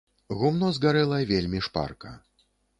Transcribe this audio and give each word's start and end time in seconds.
Гумно 0.39 0.69
згарэла 0.77 1.21
вельмі 1.35 1.63
шпарка. 1.71 2.19